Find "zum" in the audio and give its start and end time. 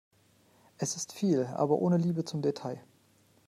2.25-2.41